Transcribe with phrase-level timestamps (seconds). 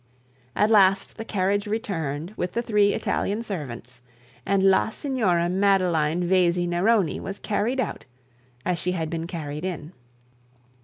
[0.55, 4.01] At last the carriage returned with the three Italian servants,
[4.47, 8.05] and la Signora Madeline Vesey Neroni was carried out,
[8.65, 9.91] as she had been carried in.